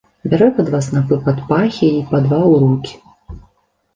Бярэ 0.31 0.45
па 0.59 0.63
два 0.69 0.77
снапы 0.85 1.19
пад 1.27 1.37
пахі 1.49 1.89
й 1.97 2.07
па 2.13 2.17
два 2.25 2.39
ў 2.39 2.63
рукі. 2.63 2.93